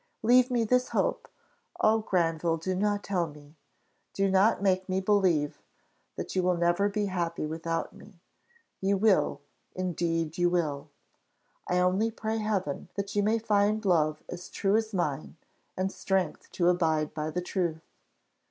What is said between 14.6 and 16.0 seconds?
as mine, and